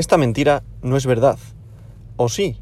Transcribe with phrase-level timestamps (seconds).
[0.00, 1.38] Esta mentira no es verdad.
[2.16, 2.56] ¿O sí?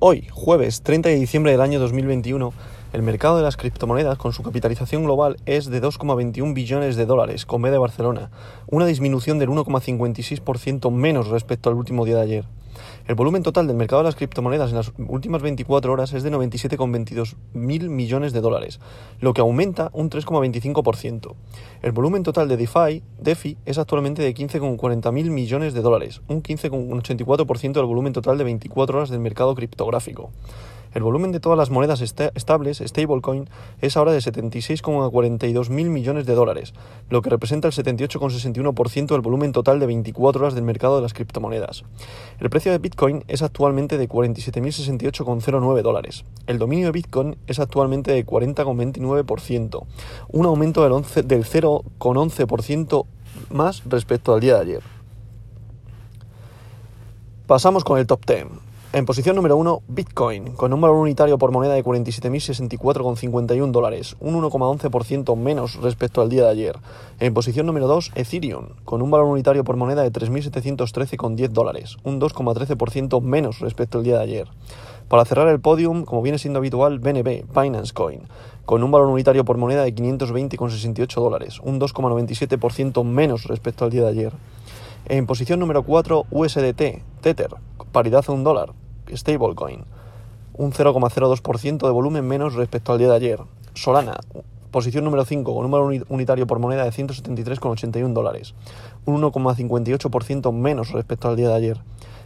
[0.00, 2.52] Hoy, jueves 30 de diciembre del año 2021,
[2.92, 7.46] el mercado de las criptomonedas con su capitalización global es de 2,21 billones de dólares,
[7.46, 8.32] con B de Barcelona,
[8.66, 12.44] una disminución del 1,56% menos respecto al último día de ayer.
[13.06, 16.30] El volumen total del mercado de las criptomonedas en las últimas 24 horas es de
[16.30, 18.80] 97,22 mil millones de dólares,
[19.20, 21.34] lo que aumenta un 3,25%.
[21.82, 26.42] El volumen total de DeFi, DeFi es actualmente de 15,40 mil millones de dólares, un
[26.42, 30.30] 15,84% del volumen total de 24 horas del mercado criptográfico.
[30.94, 33.48] El volumen de todas las monedas estables, stablecoin,
[33.80, 36.74] es ahora de 76,42 mil millones de dólares,
[37.08, 41.14] lo que representa el 78,61% del volumen total de 24 horas del mercado de las
[41.14, 41.84] criptomonedas.
[42.40, 46.24] El precio de Bitcoin es actualmente de 47.068,09 dólares.
[46.46, 49.86] El dominio de Bitcoin es actualmente de 40,29%,
[50.28, 53.06] un aumento del, del 0,11%
[53.50, 54.82] más respecto al día de ayer.
[57.46, 58.71] Pasamos con el top 10.
[58.94, 64.34] En posición número 1, Bitcoin, con un valor unitario por moneda de 47.064,51 dólares, un
[64.34, 66.78] 1,11% menos respecto al día de ayer.
[67.18, 72.20] En posición número 2, Ethereum, con un valor unitario por moneda de 3.713,10 dólares, un
[72.20, 74.48] 2,13% menos respecto al día de ayer.
[75.08, 78.20] Para cerrar el podium, como viene siendo habitual, BNB, Binance Coin,
[78.66, 84.02] con un valor unitario por moneda de 520,68 dólares, un 2,97% menos respecto al día
[84.02, 84.32] de ayer.
[85.06, 87.54] En posición número 4, USDT, Tether,
[87.90, 88.74] paridad a un dólar,
[89.16, 89.84] stablecoin,
[90.54, 93.40] un 0,02% de volumen menos respecto al día de ayer.
[93.74, 94.18] Solana,
[94.70, 98.54] posición número 5, con valor unitario por moneda de 173,81 dólares,
[99.04, 101.80] un 1,58% menos respecto al día de ayer.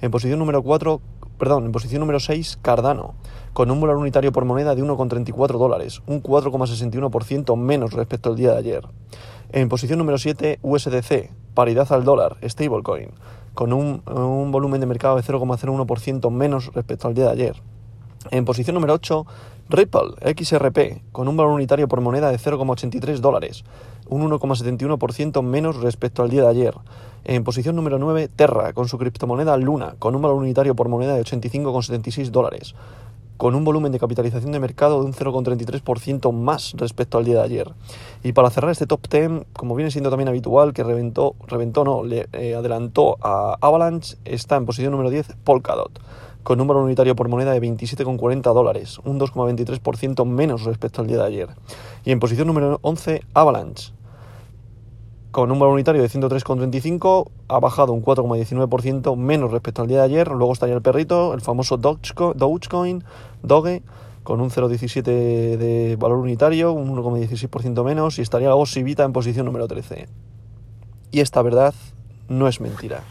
[0.00, 1.00] En posición número 4,
[1.38, 3.14] perdón, en posición número 6, Cardano,
[3.52, 8.52] con un valor unitario por moneda de 1,34 dólares, un 4,61% menos respecto al día
[8.52, 8.88] de ayer.
[9.52, 13.10] En posición número 7, USDC, paridad al dólar, stablecoin,
[13.60, 17.62] con un, volumen de mercado de 0,01% menos respecto al día de ayer.
[18.30, 19.26] En posición número 8,
[19.68, 23.64] Ripple XRP, con un valor unitario por moneda de 0,83 dólares,
[24.08, 26.74] un 1,71% menos respecto al día de ayer.
[27.24, 31.14] En posición número 9, Terra, con su criptomoneda Luna, con un valor unitario por moneda
[31.14, 32.74] de 85,76 dólares,
[33.40, 37.44] con un volumen de capitalización de mercado de un 0,33% más respecto al día de
[37.44, 37.72] ayer.
[38.22, 42.04] Y para cerrar este top 10, como viene siendo también habitual, que reventó, reventó no,
[42.04, 46.02] le eh, adelantó a Avalanche, está en posición número 10 Polkadot,
[46.42, 51.24] con número unitario por moneda de 27,40 dólares, un 2,23% menos respecto al día de
[51.24, 51.48] ayer.
[52.04, 53.94] Y en posición número 11 Avalanche,
[55.30, 60.04] con un valor unitario de 103,35, ha bajado un 4,19% menos respecto al día de
[60.04, 60.28] ayer.
[60.28, 63.04] Luego estaría el perrito, el famoso Dogecoin,
[63.42, 63.82] Doge,
[64.22, 69.46] con un 0,17 de valor unitario, un 1,16% menos, y estaría la Osibita en posición
[69.46, 70.08] número 13.
[71.12, 71.74] Y esta verdad
[72.28, 73.02] no es mentira.